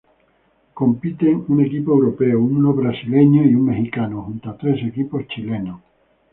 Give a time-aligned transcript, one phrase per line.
[0.79, 5.79] Compiten un equipo europeo, un brasileño y un mexicano, junto a tres equipos chilenos.